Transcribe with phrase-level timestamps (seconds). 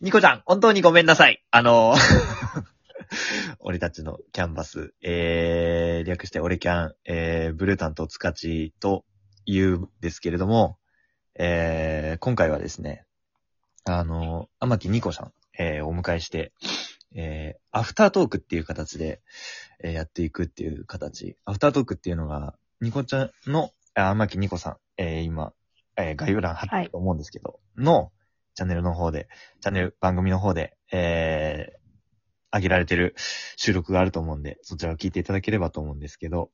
[0.00, 1.44] ニコちゃん、本当にごめんなさい。
[1.50, 1.94] あの、
[3.60, 9.04] 俺たちのキャンバス、えー、略して俺キャン、えー、ブルータンとツカチと
[9.44, 10.78] 言うんですけれども、
[11.34, 13.04] えー、今回はですね、
[13.84, 16.54] あの、天木ニコさん、えー、お迎えして、
[17.14, 19.20] えー、アフタートークっていう形で、
[19.84, 21.36] えーやっていくっていう形。
[21.44, 25.52] アフタートークっていうのが、ニコちゃんの、あ天木ニコさん、えー今、
[25.98, 28.12] えー概要欄貼ってると思うんですけど、の、
[28.60, 29.26] チャンネルの方で、
[29.62, 33.14] チャンネル、番組の方で、えー、上げられてる
[33.56, 36.50] 収録があると思うんで、そちらを聞いていただければと思うんですけど、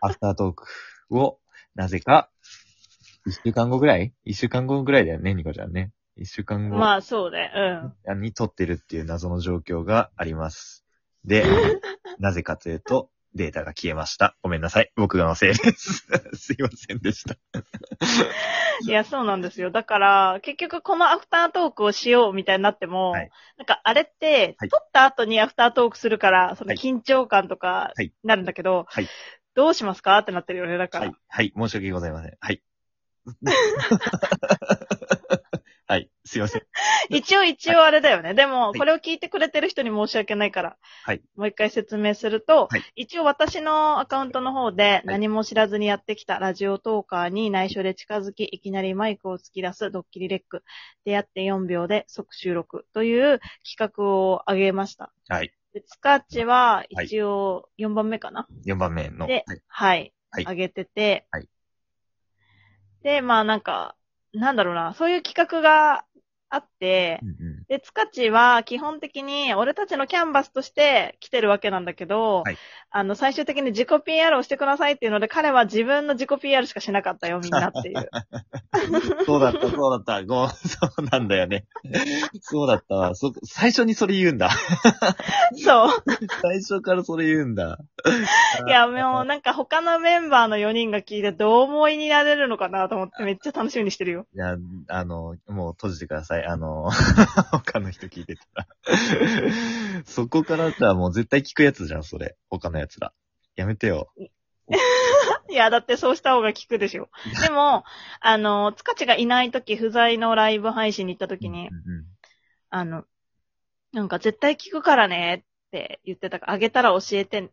[0.00, 0.66] アフタートーク
[1.10, 1.38] を、
[1.76, 2.28] なぜか、
[3.24, 4.14] 一週間後ぐらい？
[4.24, 5.92] 一週間後ぐらいだよね、ニコちゃんね。
[6.16, 7.52] 一週間後まあ、そうね。
[8.08, 8.20] うん。
[8.20, 10.84] に撮ってるっていう謎の状況があります。
[11.24, 11.44] で、
[12.18, 14.36] なぜかというと、データが消えました。
[14.42, 14.92] ごめんなさい。
[14.96, 16.08] 僕のせいです。
[16.34, 17.36] すいませんでした。
[18.82, 19.70] いや、そうなんですよ。
[19.70, 29.08] だから、結局このアフタートークをしようみたいになっても、はいなんかあれって、はい撮った後にアフタートークするから、そのはい緊張感とかはいなるんだけど、はい
[29.54, 30.18] どうしますか？
[30.18, 31.06] ってなってるよね、だから。
[31.06, 31.14] はい。
[31.28, 31.52] はい。
[31.56, 32.36] 申し訳ございません。
[32.40, 32.60] はい。
[36.24, 36.28] はい。
[36.28, 36.62] すいません。
[37.10, 38.34] 一応一応あれだよね。
[38.34, 50.64] でも、いこれを聞いてくれてる人に申し訳ないから、はいもう一回説明すると、はい一応私のアカウントの方で何も知らずにやってきたラジオトーカーに内緒で近づき、いきなりマイクを突き出すドッキリレック、
[51.04, 55.12] 出会って4秒で即収録という企画を上げました。
[55.28, 55.52] はい。
[55.72, 59.26] で、スカッチは一応4番目かな、4番目の。
[59.26, 59.62] ではい。
[59.68, 60.12] はい。
[60.30, 61.48] はい上げてて、はい
[63.04, 63.94] で、まあなんか、
[64.32, 66.04] なんだろうな、そういう企画が
[66.54, 67.53] あって、うんうん。
[67.68, 72.56] で、つかちは基本的に俺たちのキャンバスとして来てるわけなんだけど、はい
[72.96, 78.08] あの、最終的に自己 PR をしてくださいっていうので、彼は自分の自己 PR しかしなかったよ、みんなっていう。
[79.26, 80.24] そうだった、そうだった。
[80.24, 81.64] ご、そうなんだよね。
[82.40, 83.16] そうだったわ。
[83.16, 84.48] そ、最初にそれ言うんだ。
[85.56, 85.90] そう。
[86.40, 87.80] 最初からそれ言うんだ。
[88.64, 94.28] いや、もうなんか他のメンバーの4人が聞いてどう思いになれるのかなと思ってめっちゃ楽しみにしてるよ。
[94.36, 96.46] いや、あの、もう閉じてください。
[96.46, 96.90] あの、
[97.60, 98.66] 他の人聞いてたら。
[100.04, 102.36] そこからじゃあもう絶対聞くやつじゃん、それ。
[102.48, 103.12] 他のやつら。
[103.56, 104.12] やめてよ。
[105.50, 107.08] いや、だってそうした方が聞くでしょ。
[107.42, 107.84] でも、
[108.20, 112.04] あの、つかちがいない時、不在のライブ配信に行った時にう、んうん
[112.70, 113.04] あの、
[113.92, 117.52] なんか絶対聞くからねって言ってたから、あげたら教えて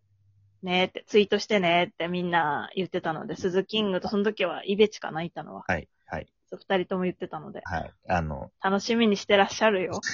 [0.64, 5.64] ねって、ツイートしてねってみんな言ってたので、鈴キングとその時はイベチかな、いたのは。
[5.68, 7.92] はい、はい、二人とも言ってたので、はい。
[8.08, 10.02] あの、楽しみにしてらっしゃるよ。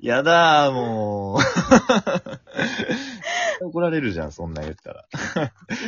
[0.00, 1.38] やだー、もう。
[3.64, 5.04] 怒られるじゃん、そんなん言ったら。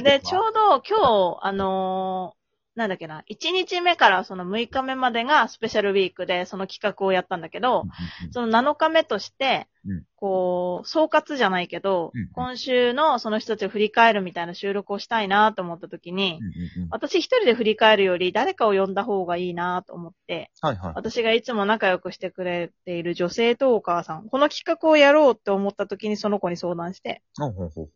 [0.03, 7.85] で、 ちょうど今日、あのーなんだっけな、1日目からその6日目までがスペシャルウィークでその企画をやったんだけど、
[8.33, 20.93] その7日目として、うんこう、総括じゃないけど、うんうん今週のその人たちを振り返るみたいな収録をしたいなと思った時に、うんうんうん私一人で振り返るより誰かを呼んだ方がいいなと思って、はいはい。
[20.95, 27.91] 私がいつも仲良くしてくれている女性トーカーさん、この企画をやろうって思った時にその子に相談して、ほうほうほうほ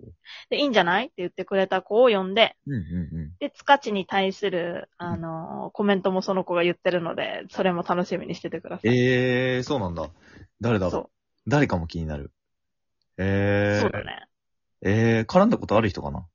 [0.50, 2.74] で、いいんじゃないって言ってくれた子を呼んで、う。
[2.74, 3.32] うんうんうん。
[3.38, 8.96] で、つかちに対する、あのーコメントもその子が言ってるので、それも楽しみにしててください。
[8.96, 10.10] ええー、そうなんだ。
[10.60, 11.10] 誰だろうそ
[11.48, 12.24] 誰かも気になる。
[12.24, 13.22] う。
[13.22, 13.80] ええー。
[13.80, 14.04] そうだ。
[14.04, 14.28] ね。
[14.82, 16.26] ええー、絡んだことある人かな？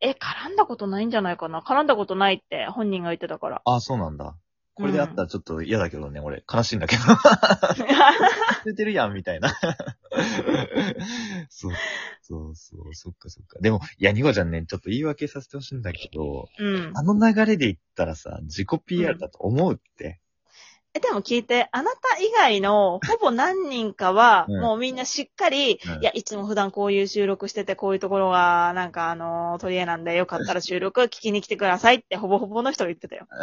[0.00, 1.60] え、絡んだことないんじゃないかな？
[1.60, 3.62] 絡んだことないって本人が言ってたから。
[3.64, 4.36] あ、そうなんだ。
[4.76, 6.42] これであったらちょっと嫌だけどね、俺。
[6.52, 7.02] 悲しいんだけど。
[7.06, 9.54] 忘れてるやん、みたいな。
[11.48, 11.72] そう、
[12.22, 13.60] そうそう、そっかそっか。
[13.60, 16.92] でも、いや、ニコちゃんね、ちょっと言い訳させてほしいんだけど、うん。
[16.96, 20.20] あの流れで言ったらさ、自己 PR だと思うって。
[20.96, 33.26] え、でも聞いて、あなた以外のほぼ何人かは、 うんもうみんなしっかり、うんいや、いつも普段こういう収録してて、こういうところが、なんかあのー取り柄なんで、よかったら収録聞きに来てくださいって、ほぼほぼの人が言ってたよ。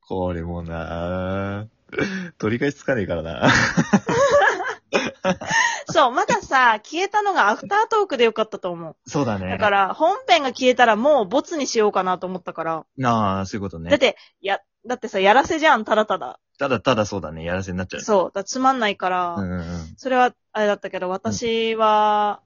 [0.00, 1.66] これもな
[2.38, 3.50] 取り返しつかねえからな。
[5.90, 8.96] そう、まださ、消えたのがアフタートークでよかったと思う。
[9.06, 9.50] そうだね。
[9.50, 12.86] だから、本編が消えたらもうボツにしようかなと思ったから。
[12.96, 13.90] なあ、そういうことね。
[13.90, 16.40] だって、や、だってさ、やらせじゃん、ただただ。
[16.58, 18.00] ただただそうだね、やらせになっちゃう。
[18.00, 19.64] そう、だつまんないから、うんうんうん。
[19.96, 22.42] それは、あれだったけど、私は、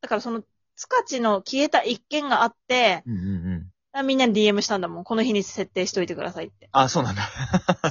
[0.00, 0.42] だからその、
[0.76, 4.06] つかちの消えた一件があって、うんうんうん。
[4.06, 5.04] みんなに DM したんだもん。
[5.04, 6.70] この日に設定しといてくださいって。
[6.72, 7.22] あ、そうなんだ。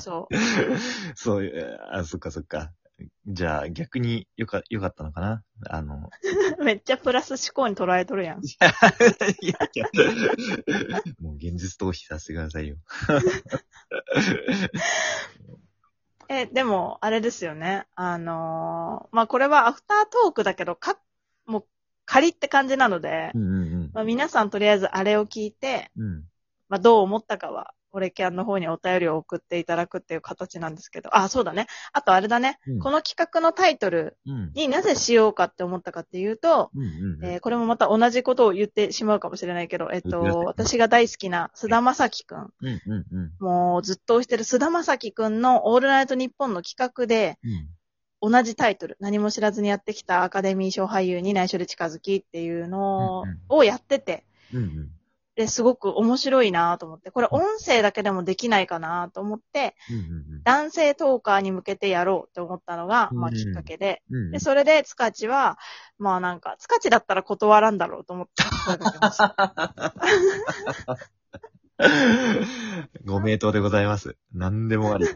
[0.01, 0.27] そ
[1.15, 2.71] そういう、あ、そっかそっか。
[3.27, 5.43] じゃあ、逆によか、よかったのかな？
[5.69, 6.09] あの、
[6.57, 6.61] う。
[6.63, 8.43] めっちゃプラス思考に捉えとるやん。
[8.43, 8.69] いや
[9.41, 9.55] いや、
[11.19, 12.77] もう現実逃避させてくださいよ。
[16.29, 17.85] え、でも、あれですよね。
[17.95, 20.97] あのーまあ、これはアフタートークだけど、か、
[21.45, 21.65] もう、
[22.05, 23.45] 仮って感じなので、うんう
[23.87, 26.03] んまあ、皆さんとりあえずあれを聞いて、うん。
[26.03, 26.23] うん。
[26.69, 31.67] まあ、どう思ったかは、俺キャンの方にお便りを送っていただくっていう形なんですけど、あ、そうだね。
[31.93, 32.59] あとあれだね。
[32.67, 34.51] うんこの企画のタイトルうん。
[34.53, 37.25] になぜしようかって思ったかっていうと、うんうんうん。
[37.25, 42.53] えーこれもまた同じことを言ってしまうかもしれないけど、えっと、私が大好きな菅田正樹くん。
[42.61, 43.31] うんうんうん。
[43.39, 47.69] もうずっと推してる菅田正樹くんのオールナイトニッポンの企画で、うん。
[48.23, 54.89] 同じタイトル、何も知らずにやってきたアカデミー賞俳優に内緒で近づきっていうのをやってて、うんうん。
[55.41, 59.75] で、すごく面白いなと思って、これ音声だけでもできないかなと思って、
[60.43, 65.57] 男性トーカーに向けてやろうって思ったのが、まあうんきっかけで、で、それで塚地は、
[65.97, 68.43] まあなんか、塚地だったら断らんだろうと思って。
[73.03, 74.15] ご名答でございます。
[74.33, 75.07] 何でもあり。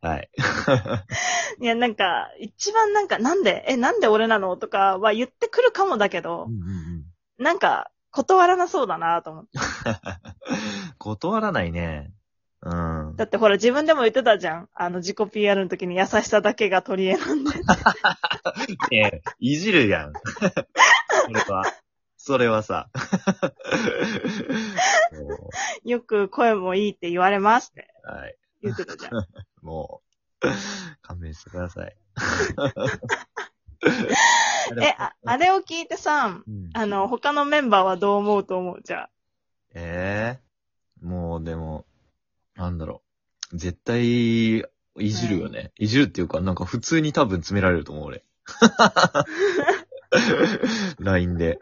[0.00, 0.30] はい。
[1.60, 7.42] いや、なんか、一番なんか、なんで、え、なんで俺なのとかは言ってくるかもだけどうん、うんうん。
[7.42, 9.50] なんか、断らなそうだなと思って。
[10.96, 12.14] 断らないね。
[12.62, 13.16] うん。
[13.16, 14.68] だってほら、自分でも言ってたじゃん。
[14.72, 17.50] あの、自己 PR の時に優しさだけが取り柄なんで。
[18.90, 20.12] ねえ、いじるやん。
[21.26, 21.64] それは。
[22.16, 22.88] それはさ。
[25.12, 25.50] も
[25.84, 28.36] よく声もいいって言われますってうはい。
[28.62, 29.12] 言ってたじゃん。
[29.60, 30.00] も
[30.42, 30.48] う、
[31.02, 31.94] 勘弁してください。
[34.80, 38.82] え、あ、あれを聞いてさ、うんあの、他のメンバーはどう思うと思う？
[38.82, 39.10] じゃあ。
[39.74, 41.84] ええもうでも、
[42.54, 43.02] なんだろ
[43.52, 43.56] う。
[43.58, 44.62] 絶対、い
[45.10, 45.72] じるよね。
[45.78, 48.24] いじるっていうか、なんか普通に多分詰められると思う、俺。
[50.98, 51.58] LINE で。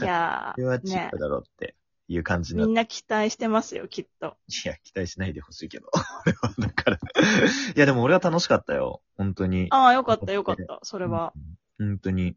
[0.00, 1.18] いやこれはチー、ねップ。
[1.18, 1.74] だろうって
[2.12, 2.62] いう感じに。
[2.64, 4.36] みんな期待してますよ、きっと。
[4.64, 5.88] いや、期待しないでほしいけど。
[6.26, 6.96] 俺は、だから。
[6.96, 9.02] いや、でも俺は楽しかったよ。
[9.16, 9.66] 本当に。
[9.70, 10.80] ああ、よかった、よかった。
[10.82, 11.32] それは。
[11.78, 11.88] うん。
[11.88, 12.36] 本当に。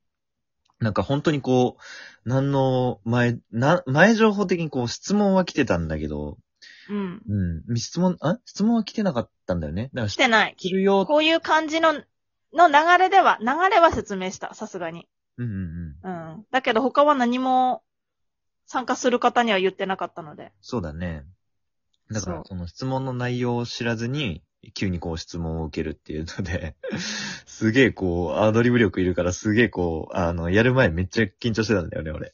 [0.80, 1.78] なんか本当にこ
[2.26, 6.38] う、何の前、な、前情報的にこう質問は来てたんだけど、
[6.90, 7.22] うん。
[7.68, 7.78] うん。
[7.78, 8.38] 質問、あ？
[8.46, 9.90] 質問は来てなかったんだよね。
[9.94, 10.56] だから来てない。
[10.58, 11.06] 知るよ。
[11.06, 11.94] こういう感じの、
[12.54, 15.08] の流れでは、流れは説明した、さすがに。
[15.38, 16.34] うんうんうん。
[16.34, 16.46] うん。
[16.52, 17.84] だけど他は何も
[18.66, 20.52] 参加する方には言ってなかったので。
[20.62, 21.26] そうだね。
[22.12, 26.76] だからその質問の内容を知らずに、急にこう質問を受けるっていうので、
[27.46, 32.34] すげえこう、アドリブ力いるからすげえこう、あの、やる前めっちゃ緊張してたんだよね、俺。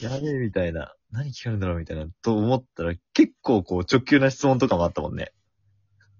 [0.00, 0.94] やべえ、みたいな。
[1.10, 2.06] 何聞かれるんだろうみたいな。
[2.22, 5.32] と思ったら、結構こう、直球な質問とかもあったもんね。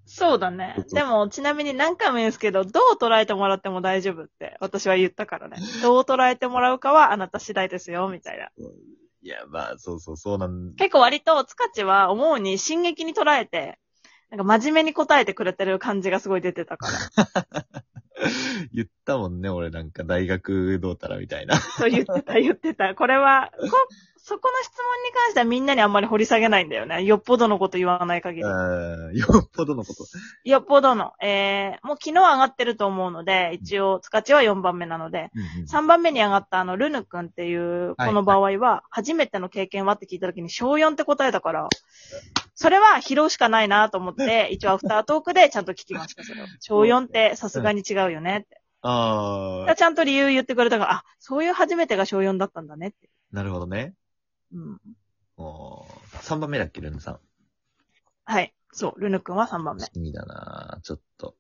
[0.05, 5.57] そうだねでも、ちなみに何回も言うんですけど、どう捉えてもらっても大丈夫って私は言ったからね。
[5.81, 8.51] どう捉えてもらうかはあなた次第ですよ、みたいな。
[9.23, 13.79] いや、まあ、そうそう、そうなん、結構割と、つかちは思うに進撃に捉えて、
[14.31, 17.85] なんか真面目に答えてくれてる感じがすごい出てたから。
[18.73, 21.57] 言ったもんね、俺なんか大学どうたらみたいな。
[21.79, 22.95] そう言ってた、言ってた。
[22.95, 23.69] これは、こ、
[24.25, 27.03] そこの質問に関してはみんなにあんまり掘り下げないんだよね。
[27.03, 28.45] よっぽどのこと言わない限り。
[28.45, 30.05] うんよっぽどのこと。
[30.45, 31.13] よっぽどの。
[31.21, 39.95] えー、もう昨日上がってると思うので、一応、つかちは4番目なので、うんうん3番目に上がったあの、ルヌ君っていう、はいこの場合は、初めての経験は？
[39.95, 41.69] って聞いた時に小4って答えたから、
[42.63, 46.47] それは拾うしかないなと思って、一応アフタートークでちゃんと聞きました、それを。
[46.61, 48.61] 小4ってさすがに違うよねって。
[48.83, 53.11] ああ、ちゃんと理由言ってくれたから、あ、そういう初めてが小4だったんだねって。
[53.33, 53.95] なるほどね。
[54.53, 54.81] うん。
[55.37, 55.87] おー
[56.19, 57.19] 3番目だっけ、ルンさん。
[58.25, 58.55] はい。
[58.73, 59.85] そう、ルヌ君は3番目。
[59.95, 61.37] 意味だなちょっと。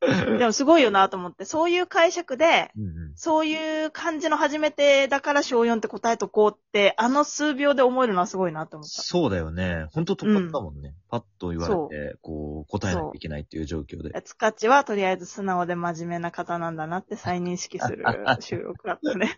[0.38, 3.05] でもすごいよなと思って、そういう解釈で、うんうん。
[3.16, 9.02] そういう感じの初めてだから小4って答えとこうって、あの数秒で思えるのはすごいなと思った。
[9.02, 9.86] そうだよね。
[9.92, 10.94] ほんと突破ったもんね。
[11.08, 14.22] パッと言わそれて、こう、答えなきゃいけないっていう状況で。
[14.22, 18.04] つかちはとりあえず素直で真面目な方なんだなって再認識する
[18.40, 19.34] 収録だったね。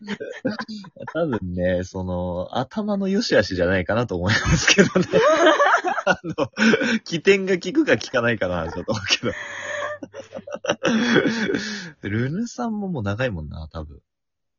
[1.12, 5.06] 多分ね、その、頭の良し悪しじゃないかなと思いますけどね。
[6.04, 6.50] あの、
[7.04, 9.32] 起点が効くか効かないかな、ちょっと思うけど。
[12.02, 14.00] ルヌさんももう長いもんな、多分。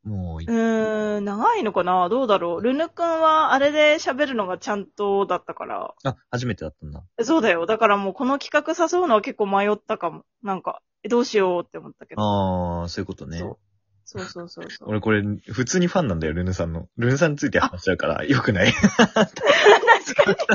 [0.04, 2.08] もうい、うーん、長いのかな？
[2.10, 2.62] どうだろう？
[2.62, 5.94] ルヌ君はあれで喋るのがちゃんとだったから。
[6.04, 7.04] あ、初めてだったんだ。
[7.24, 7.66] そうだよ。
[7.66, 10.24] だからもうこの企画誘うのは結構迷ったかも。
[10.42, 12.22] なんか、えどうしようって思ったけど。
[12.22, 13.40] ああ、そういうことね。
[13.40, 13.58] そう
[14.06, 14.90] そうそうそうそう。
[14.90, 16.88] 俺これ、普通にファンなんだよ、ルヌさんの。
[16.98, 18.74] ルヌさんについて話しちゃうから、よくない。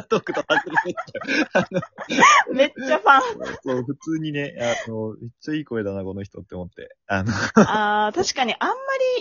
[0.09, 0.55] トークと外
[0.87, 0.95] れ。
[2.53, 3.21] めっちゃファン。
[3.63, 4.55] そう、普通にね、
[4.87, 6.97] あの、めっちゃいい声だな、この人って思って。
[7.07, 8.75] あの、あー、確かにあんま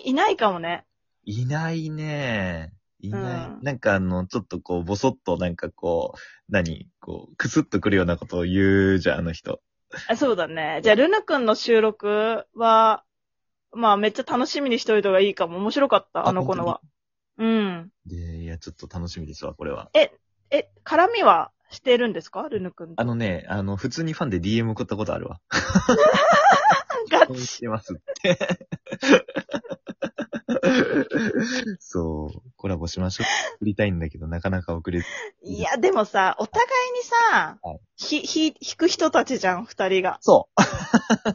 [0.03, 0.85] りいないかもね。
[1.25, 2.73] いないね。
[2.99, 3.47] いない。
[3.47, 9.61] うんなんかあの、ちょっとこう、ぼそっとなんかこう、何こう、くすっとくるようなことを言うじゃん、あの人。
[10.07, 10.81] あそうだね。
[10.83, 13.03] じゃあ、ルナ君の収録は、
[13.71, 15.57] まあ、めっちゃ楽しみにしといた方がいいかも。
[15.57, 16.81] 面白かった、ああの子のは。
[17.37, 17.89] うん。
[18.05, 19.89] で、いや、ちょっと楽しみですわ、これは。
[19.93, 20.11] え、
[20.85, 22.47] 絡みはしてるんですか？
[22.49, 23.01] ルヌ君と。
[23.01, 25.39] あのね、あの、普通にファンで DM 送ったことあるわ。
[27.09, 27.45] ガチ。
[27.45, 28.37] してますって。
[31.79, 33.27] そう、コラボしましょう。
[33.59, 35.05] 送りたいんだけど、なかなか送れず。
[35.43, 40.17] いや、でもさ、お互いにさ、はいひ、ひ、弾く人たちじゃん、二人が。
[40.21, 40.49] そ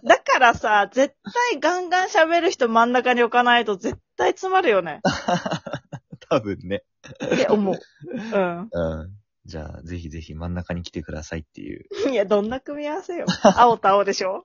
[0.03, 0.07] う。
[0.07, 1.15] だからさ、絶
[1.51, 5.01] 対ガンガン喋る人真ん中に置かないと絶対詰まるよね。
[6.31, 6.83] 多分ね。
[7.25, 7.75] って思う。
[8.13, 8.69] うん。
[8.71, 9.11] うん。
[9.45, 11.87] じゃあ、ぜひぜひ真ん中に来てくださいっていう。
[12.11, 13.25] いや、どんな組み合わせよ。
[13.57, 14.45] 青と青でしょ？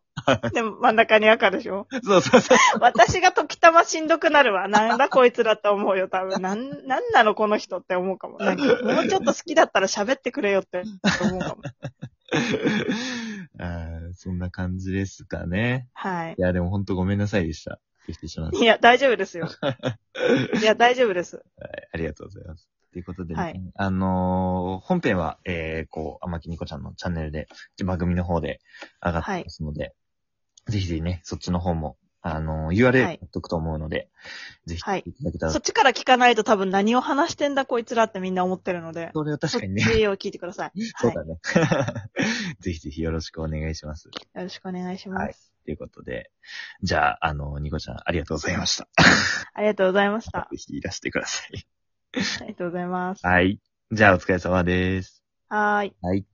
[0.54, 1.88] でも真ん中に赤でしょ？
[2.04, 2.58] そうそうそう。
[2.80, 4.70] 私が時たましんどくなるわ。
[4.70, 6.42] なんだこいつらって思うよ、多分。
[6.42, 8.38] なん、なんなのこの人って思うかも。
[8.38, 10.84] なんかもうちょっと好きだったら喋ってくれよって
[11.22, 11.56] 思うかも。
[13.60, 15.90] あーそんな感じですかね。
[15.94, 16.42] はいい。
[16.42, 17.80] や、でも本当ごめんなさいでした。
[18.12, 18.58] しまって。
[18.58, 19.48] いや、大丈夫ですよ。
[20.62, 21.38] いや、大丈夫です。
[21.38, 21.44] はい
[21.94, 22.68] ありがとうございます。
[22.94, 27.48] ということでね、はいあのー本編は、えー、こう、天木ニコちゃんのチャンネルで、
[27.84, 28.60] 番組の方で
[29.04, 29.94] 上がってますので、
[30.68, 34.10] ぜひぜひね、そっちの方も、あのー URL はい貼っとくと思うので、
[34.66, 39.10] ぜひ、はいいただけたら、そっちから聞かないと多分何を話してんだこいつらってみんな思ってるので。
[39.14, 40.72] それは確かにねそ、っちを聞いてください。
[40.98, 41.16] そうはい。
[41.16, 41.40] だね。
[42.60, 44.08] ぜひぜひよろしくお願いします。
[44.08, 45.53] よろしくお願いします。
[45.64, 46.30] はいということで、
[46.82, 48.88] じゃあ、あの、ニコちゃん、ありがとうございました。
[49.54, 50.48] ありがとうございました。
[50.52, 51.66] ぜひいらしてください。
[52.42, 53.26] ありがとうございます。
[53.26, 53.60] はい。
[53.92, 55.24] じゃあ、お疲れ様です。
[55.50, 55.96] はーい。
[56.02, 56.26] はい。